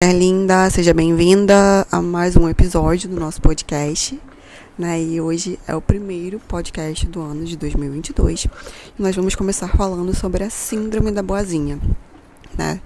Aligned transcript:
É 0.00 0.12
linda, 0.12 0.70
seja 0.70 0.94
bem-vinda 0.94 1.84
a 1.90 2.00
mais 2.00 2.36
um 2.36 2.48
episódio 2.48 3.10
do 3.10 3.18
nosso 3.18 3.42
podcast. 3.42 4.18
Né? 4.78 5.02
E 5.02 5.20
hoje 5.20 5.58
é 5.66 5.74
o 5.74 5.82
primeiro 5.82 6.38
podcast 6.38 7.04
do 7.08 7.20
ano 7.20 7.44
de 7.44 7.56
2022. 7.56 8.44
E 8.96 9.02
nós 9.02 9.16
vamos 9.16 9.34
começar 9.34 9.66
falando 9.66 10.14
sobre 10.14 10.44
a 10.44 10.50
Síndrome 10.50 11.10
da 11.10 11.20
Boazinha. 11.20 11.80
Né? 12.56 12.80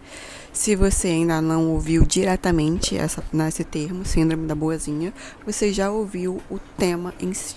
Se 0.54 0.74
você 0.74 1.08
ainda 1.08 1.42
não 1.42 1.72
ouviu 1.72 2.06
diretamente 2.06 2.96
essa, 2.96 3.22
nesse 3.30 3.62
termo, 3.62 4.06
Síndrome 4.06 4.46
da 4.46 4.54
Boazinha, 4.54 5.12
você 5.44 5.70
já 5.70 5.90
ouviu 5.90 6.40
o 6.50 6.58
tema 6.78 7.12
em 7.20 7.34
si. 7.34 7.56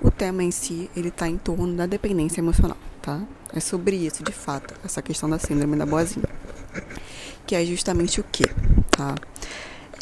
O 0.00 0.08
tema 0.08 0.44
em 0.44 0.52
si, 0.52 0.88
ele 0.94 1.08
está 1.08 1.28
em 1.28 1.36
torno 1.36 1.74
da 1.74 1.86
dependência 1.86 2.40
emocional, 2.40 2.78
tá? 3.02 3.20
É 3.52 3.58
sobre 3.58 3.96
isso, 3.96 4.22
de 4.22 4.32
fato, 4.32 4.72
essa 4.84 5.02
questão 5.02 5.28
da 5.28 5.40
Síndrome 5.40 5.76
da 5.76 5.84
Boazinha. 5.84 6.28
Que 7.44 7.56
é 7.56 7.64
justamente 7.64 8.20
o 8.20 8.24
quê? 8.32 8.44
Tá? 8.96 9.14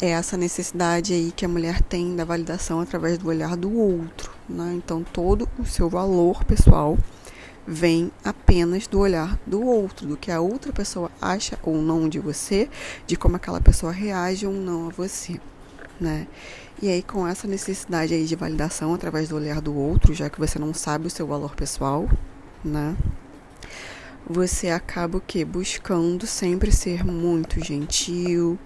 É 0.01 0.09
essa 0.09 0.35
necessidade 0.37 1.13
aí 1.13 1.31
que 1.31 1.45
a 1.45 1.49
mulher 1.49 1.81
tem 1.81 2.15
da 2.15 2.25
validação 2.25 2.79
através 2.79 3.17
do 3.17 3.27
olhar 3.27 3.55
do 3.55 3.73
outro, 3.77 4.31
né? 4.49 4.73
Então 4.75 5.03
todo 5.03 5.47
o 5.57 5.65
seu 5.65 5.89
valor 5.89 6.43
pessoal 6.43 6.97
vem 7.65 8.11
apenas 8.23 8.87
do 8.87 8.99
olhar 8.99 9.39
do 9.47 9.65
outro, 9.65 10.05
do 10.05 10.17
que 10.17 10.31
a 10.31 10.41
outra 10.41 10.73
pessoa 10.73 11.09
acha 11.21 11.57
ou 11.63 11.81
não 11.81 12.09
de 12.09 12.19
você, 12.19 12.69
de 13.07 13.15
como 13.15 13.37
aquela 13.37 13.61
pessoa 13.61 13.91
reage 13.91 14.45
ou 14.45 14.53
não 14.53 14.87
a 14.87 14.89
você, 14.89 15.39
né? 15.99 16.27
E 16.81 16.89
aí 16.89 17.01
com 17.01 17.25
essa 17.25 17.47
necessidade 17.47 18.13
aí 18.13 18.25
de 18.25 18.35
validação 18.35 18.93
através 18.93 19.29
do 19.29 19.37
olhar 19.37 19.61
do 19.61 19.73
outro, 19.75 20.13
já 20.13 20.29
que 20.29 20.39
você 20.39 20.59
não 20.59 20.73
sabe 20.73 21.07
o 21.07 21.09
seu 21.09 21.25
valor 21.25 21.55
pessoal, 21.55 22.09
né? 22.63 22.95
Você 24.29 24.69
acaba 24.69 25.17
o 25.17 25.21
que? 25.21 25.43
Buscando 25.43 26.25
sempre 26.25 26.71
ser 26.71 27.03
muito 27.05 27.63
gentil, 27.63 28.57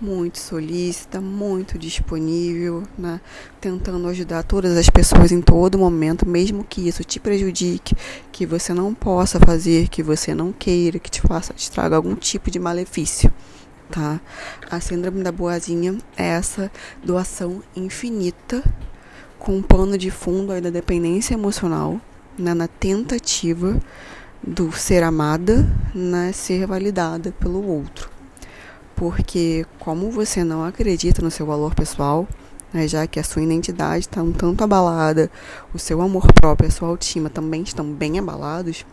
muito 0.00 0.38
solícita, 0.38 1.20
muito 1.20 1.78
disponível, 1.78 2.82
né? 2.98 3.20
Tentando 3.60 4.08
ajudar 4.08 4.42
todas 4.42 4.76
as 4.76 4.90
pessoas 4.90 5.30
em 5.30 5.40
todo 5.40 5.78
momento, 5.78 6.28
mesmo 6.28 6.64
que 6.64 6.86
isso 6.86 7.04
te 7.04 7.20
prejudique, 7.20 7.96
que 8.32 8.44
você 8.44 8.74
não 8.74 8.92
possa 8.92 9.38
fazer, 9.38 9.88
que 9.88 10.02
você 10.02 10.34
não 10.34 10.52
queira, 10.52 10.98
que 10.98 11.10
te 11.10 11.20
faça, 11.20 11.54
te 11.54 11.70
traga 11.70 11.96
algum 11.96 12.14
tipo 12.14 12.50
de 12.50 12.58
malefício. 12.58 13.32
Tá? 13.90 14.20
A 14.70 14.80
síndrome 14.80 15.22
da 15.22 15.30
boazinha 15.30 15.96
é 16.16 16.26
essa 16.28 16.70
doação 17.04 17.62
infinita 17.76 18.64
com 19.38 19.58
um 19.58 19.62
pano 19.62 19.96
de 19.96 20.10
fundo 20.10 20.52
aí 20.52 20.60
da 20.60 20.70
dependência 20.70 21.34
emocional, 21.34 22.00
né? 22.36 22.54
na 22.54 22.66
tentativa 22.66 23.78
do 24.46 24.70
ser 24.72 25.02
amada, 25.02 25.66
né, 25.94 26.30
ser 26.32 26.66
validada 26.66 27.32
pelo 27.32 27.66
outro. 27.66 28.10
Porque 28.94 29.66
como 29.78 30.10
você 30.10 30.44
não 30.44 30.64
acredita 30.64 31.22
no 31.22 31.30
seu 31.30 31.46
valor 31.46 31.74
pessoal, 31.74 32.28
né, 32.72 32.86
já 32.86 33.06
que 33.06 33.18
a 33.18 33.24
sua 33.24 33.42
identidade 33.42 34.00
está 34.00 34.22
um 34.22 34.32
tanto 34.32 34.62
abalada, 34.62 35.30
o 35.72 35.78
seu 35.78 36.00
amor 36.02 36.26
próprio, 36.32 36.68
a 36.68 36.70
sua 36.70 36.88
autoestima 36.88 37.30
também 37.30 37.62
estão 37.62 37.90
bem 37.90 38.18
abalados, 38.18 38.84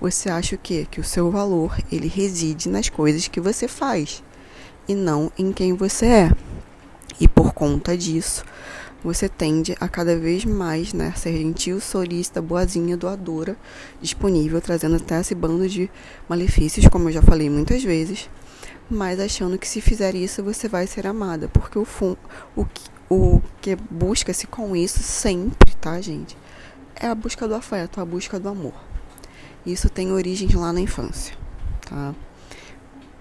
você 0.00 0.30
acha 0.30 0.54
o 0.54 0.58
quê? 0.58 0.86
Que 0.90 1.00
o 1.00 1.04
seu 1.04 1.30
valor 1.30 1.76
ele 1.92 2.08
reside 2.08 2.68
nas 2.68 2.88
coisas 2.88 3.28
que 3.28 3.40
você 3.40 3.68
faz 3.68 4.22
e 4.88 4.94
não 4.94 5.30
em 5.38 5.52
quem 5.52 5.74
você 5.74 6.06
é. 6.06 6.32
E 7.20 7.26
por 7.26 7.52
conta 7.52 7.96
disso, 7.96 8.44
você 9.02 9.28
tende 9.28 9.76
a 9.80 9.88
cada 9.88 10.18
vez 10.18 10.44
mais 10.44 10.92
né, 10.92 11.12
ser 11.16 11.36
gentil, 11.36 11.80
solícita, 11.80 12.42
boazinha, 12.42 12.96
doadora, 12.96 13.56
disponível, 14.00 14.60
trazendo 14.60 14.96
até 14.96 15.20
esse 15.20 15.34
bando 15.34 15.68
de 15.68 15.90
malefícios, 16.28 16.88
como 16.88 17.08
eu 17.08 17.12
já 17.12 17.22
falei 17.22 17.48
muitas 17.48 17.82
vezes, 17.82 18.28
mas 18.90 19.20
achando 19.20 19.58
que 19.58 19.68
se 19.68 19.80
fizer 19.80 20.14
isso 20.14 20.42
você 20.42 20.68
vai 20.68 20.86
ser 20.86 21.06
amada, 21.06 21.48
porque 21.48 21.78
o, 21.78 21.84
fun, 21.84 22.16
o, 22.56 22.66
o 23.08 23.42
que 23.60 23.76
busca-se 23.76 24.46
com 24.46 24.74
isso 24.74 25.00
sempre, 25.00 25.74
tá, 25.76 26.00
gente? 26.00 26.36
É 26.94 27.06
a 27.06 27.14
busca 27.14 27.46
do 27.46 27.54
afeto, 27.54 28.00
a 28.00 28.04
busca 28.04 28.40
do 28.40 28.48
amor. 28.48 28.74
Isso 29.64 29.90
tem 29.90 30.12
origem 30.12 30.48
lá 30.54 30.72
na 30.72 30.80
infância, 30.80 31.36
tá? 31.88 32.14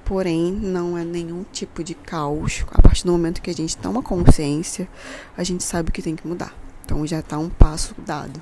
Porém 0.05 0.51
não 0.51 0.97
é 0.97 1.03
nenhum 1.03 1.43
tipo 1.51 1.83
de 1.83 1.95
caos. 1.95 2.63
A 2.71 2.81
partir 2.81 3.05
do 3.05 3.11
momento 3.11 3.41
que 3.41 3.49
a 3.49 3.53
gente 3.53 3.75
toma 3.75 4.01
consciência, 4.01 4.87
a 5.35 5.43
gente 5.43 5.63
sabe 5.63 5.91
que 5.91 6.01
tem 6.01 6.15
que 6.15 6.27
mudar. 6.27 6.53
Então 6.85 7.05
já 7.05 7.19
está 7.19 7.37
um 7.37 7.49
passo 7.49 7.95
dado. 8.05 8.41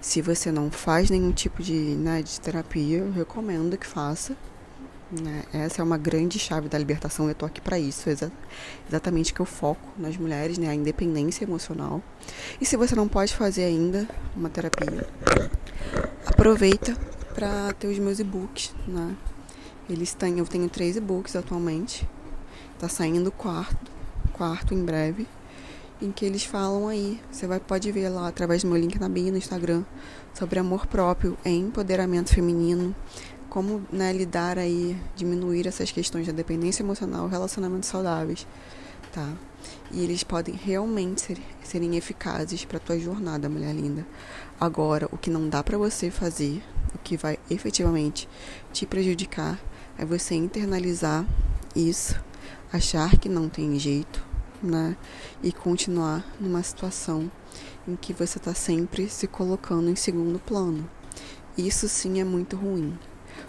Se 0.00 0.22
você 0.22 0.50
não 0.50 0.70
faz 0.70 1.10
nenhum 1.10 1.30
tipo 1.30 1.62
de, 1.62 1.72
né, 1.72 2.22
de 2.22 2.40
terapia, 2.40 2.98
eu 2.98 3.12
recomendo 3.12 3.76
que 3.76 3.86
faça. 3.86 4.34
Né? 5.10 5.42
Essa 5.52 5.82
é 5.82 5.84
uma 5.84 5.98
grande 5.98 6.38
chave 6.38 6.68
da 6.68 6.78
libertação. 6.78 7.26
Eu 7.26 7.32
estou 7.32 7.46
aqui 7.46 7.60
para 7.60 7.78
isso, 7.78 8.08
exa 8.08 8.32
exatamente 8.88 9.34
que 9.34 9.40
eu 9.40 9.46
foco 9.46 9.88
nas 9.98 10.16
mulheres, 10.16 10.56
né, 10.56 10.68
a 10.68 10.74
independência 10.74 11.44
emocional. 11.44 12.02
E 12.60 12.64
se 12.64 12.76
você 12.76 12.94
não 12.94 13.08
pode 13.08 13.34
fazer 13.34 13.64
ainda 13.64 14.08
uma 14.34 14.48
terapia, 14.48 15.06
aproveita 16.26 16.96
para 17.34 17.72
ter 17.74 17.88
os 17.88 17.98
meus 17.98 18.18
e-books, 18.18 18.74
né? 18.86 19.14
Eles 19.88 20.12
têm, 20.12 20.38
eu 20.38 20.44
tenho 20.44 20.68
três 20.68 20.96
e-books 20.96 21.34
atualmente. 21.34 22.06
Tá 22.78 22.88
saindo 22.88 23.28
o 23.28 23.32
quarto, 23.32 23.90
quarto 24.32 24.74
em 24.74 24.84
breve, 24.84 25.26
em 26.00 26.12
que 26.12 26.24
eles 26.24 26.44
falam 26.44 26.88
aí, 26.88 27.20
você 27.30 27.46
vai 27.46 27.58
pode 27.58 27.90
ver 27.90 28.08
lá 28.08 28.28
através 28.28 28.62
do 28.62 28.68
meu 28.68 28.78
link 28.78 28.98
na 28.98 29.08
bio 29.08 29.32
no 29.32 29.38
Instagram, 29.38 29.84
sobre 30.32 30.58
amor 30.58 30.86
próprio 30.86 31.36
e 31.44 31.50
empoderamento 31.50 32.32
feminino, 32.32 32.94
como 33.48 33.82
né, 33.90 34.12
lidar 34.12 34.58
aí, 34.58 34.96
diminuir 35.16 35.66
essas 35.66 35.90
questões 35.90 36.26
da 36.26 36.32
dependência 36.32 36.82
emocional, 36.82 37.26
relacionamentos 37.26 37.88
saudáveis, 37.88 38.46
tá? 39.12 39.32
E 39.90 40.04
eles 40.04 40.22
podem 40.22 40.54
realmente 40.54 41.20
ser, 41.20 41.38
serem 41.64 41.96
eficazes 41.96 42.64
para 42.64 42.78
tua 42.78 42.98
jornada, 42.98 43.48
mulher 43.48 43.74
linda. 43.74 44.06
Agora, 44.60 45.08
o 45.10 45.16
que 45.16 45.30
não 45.30 45.48
dá 45.48 45.64
para 45.64 45.78
você 45.78 46.10
fazer, 46.10 46.62
o 46.94 46.98
que 46.98 47.16
vai 47.16 47.38
efetivamente 47.50 48.28
te 48.72 48.86
prejudicar, 48.86 49.58
é 49.98 50.04
você 50.04 50.36
internalizar 50.36 51.26
isso, 51.74 52.18
achar 52.72 53.18
que 53.18 53.28
não 53.28 53.48
tem 53.48 53.76
jeito, 53.78 54.24
né? 54.62 54.96
E 55.42 55.52
continuar 55.52 56.24
numa 56.40 56.62
situação 56.62 57.30
em 57.86 57.96
que 57.96 58.12
você 58.12 58.38
está 58.38 58.54
sempre 58.54 59.08
se 59.08 59.26
colocando 59.26 59.90
em 59.90 59.96
segundo 59.96 60.38
plano. 60.38 60.88
Isso 61.56 61.88
sim 61.88 62.20
é 62.20 62.24
muito 62.24 62.56
ruim. 62.56 62.96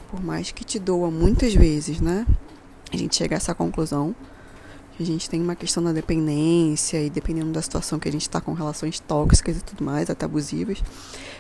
Por 0.10 0.22
mais 0.24 0.52
que 0.52 0.64
te 0.64 0.80
doa 0.80 1.12
muitas 1.12 1.54
vezes, 1.54 2.02
né? 2.02 2.26
A 2.92 2.98
gente 2.98 3.16
chega 3.16 3.36
a 3.36 3.38
essa 3.38 3.54
conclusão 3.54 4.16
que 4.98 5.04
a 5.04 5.06
gente 5.06 5.30
tem 5.30 5.40
uma 5.40 5.56
questão 5.56 5.84
da 5.84 5.94
dependência 5.94 7.02
e 7.02 7.10
dependendo 7.10 7.52
da 7.52 7.62
situação 7.62 8.00
que 8.00 8.10
a 8.10 8.12
gente 8.12 8.24
está 8.24 8.42
com 8.42 8.54
relações 8.54 9.00
tóxicas 9.00 9.58
e 9.58 9.62
tudo 9.62 9.84
mais, 9.84 10.10
até 10.10 10.26
abusivas, 10.26 10.82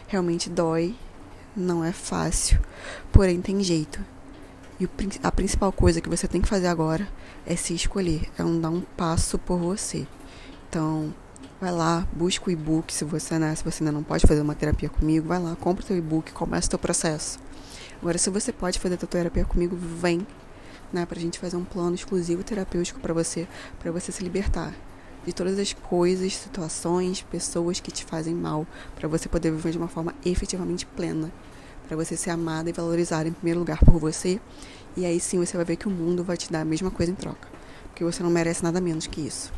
realmente 0.07 0.49
dói, 0.49 0.95
não 1.57 1.83
é 1.83 1.91
fácil, 1.91 2.59
porém 3.11 3.41
tem 3.41 3.61
jeito. 3.63 3.99
E 4.79 4.87
a 5.21 5.31
principal 5.31 5.73
coisa 5.73 5.99
que 5.99 6.07
você 6.07 6.25
tem 6.25 6.39
que 6.39 6.47
fazer 6.47 6.67
agora 6.67 7.05
é 7.45 7.53
se 7.53 7.73
escolher, 7.73 8.29
é 8.37 8.43
um 8.45 8.61
dar 8.61 8.69
um 8.69 8.79
passo 8.79 9.37
por 9.37 9.59
você. 9.59 10.07
Então, 10.69 11.13
vai 11.59 11.69
lá, 11.69 12.07
busca 12.13 12.47
o 12.47 12.51
e-book, 12.51 12.93
se 12.93 13.03
você, 13.03 13.37
né, 13.37 13.53
se 13.55 13.63
você 13.63 13.83
ainda 13.83 13.91
não 13.91 14.03
pode 14.03 14.25
fazer 14.25 14.39
uma 14.39 14.55
terapia 14.55 14.87
comigo, 14.87 15.27
vai 15.27 15.37
lá, 15.37 15.53
compra 15.57 15.83
o 15.83 15.85
teu 15.85 15.97
e-book, 15.97 16.31
começa 16.31 16.67
o 16.67 16.69
teu 16.69 16.79
processo. 16.79 17.39
Agora, 18.01 18.17
se 18.17 18.29
você 18.29 18.53
pode 18.53 18.79
fazer 18.79 18.95
a 18.95 18.97
tua 18.97 19.09
terapia 19.09 19.43
comigo, 19.43 19.75
vem, 19.75 20.25
né, 20.93 21.05
pra 21.05 21.19
gente 21.19 21.39
fazer 21.39 21.57
um 21.57 21.65
plano 21.65 21.95
exclusivo 21.95 22.41
terapêutico 22.41 23.01
para 23.01 23.13
você, 23.13 23.49
para 23.79 23.91
você 23.91 24.13
se 24.13 24.23
libertar 24.23 24.73
de 25.25 25.33
todas 25.33 25.59
as 25.59 25.73
coisas, 25.73 26.33
situações, 26.37 27.21
pessoas 27.21 27.81
que 27.81 27.91
te 27.91 28.05
fazem 28.05 28.33
mal, 28.33 28.65
para 28.95 29.09
você 29.09 29.27
poder 29.27 29.51
viver 29.51 29.71
de 29.71 29.77
uma 29.77 29.89
forma 29.89 30.15
efetivamente 30.23 30.85
plena 30.85 31.29
para 31.89 31.97
você 31.97 32.15
ser 32.15 32.29
amada 32.29 32.69
e 32.69 32.73
valorizada 32.73 33.27
em 33.27 33.33
primeiro 33.33 33.59
lugar 33.59 33.79
por 33.79 33.97
você. 33.99 34.39
E 34.95 35.05
aí 35.05 35.19
sim 35.19 35.39
você 35.39 35.57
vai 35.57 35.65
ver 35.65 35.75
que 35.75 35.87
o 35.87 35.91
mundo 35.91 36.23
vai 36.23 36.37
te 36.37 36.51
dar 36.51 36.61
a 36.61 36.65
mesma 36.65 36.91
coisa 36.91 37.11
em 37.11 37.15
troca. 37.15 37.47
Porque 37.85 38.03
você 38.03 38.21
não 38.21 38.29
merece 38.29 38.61
nada 38.63 38.79
menos 38.79 39.07
que 39.07 39.19
isso. 39.19 39.51